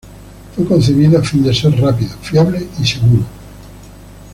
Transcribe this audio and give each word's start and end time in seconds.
Fue 0.55 0.65
concebido 0.65 1.19
a 1.19 1.23
fin 1.23 1.43
de 1.43 1.53
ser 1.53 1.79
rápido, 1.79 2.17
fiable, 2.21 2.67
y 2.79 2.87
seguro. 2.87 3.23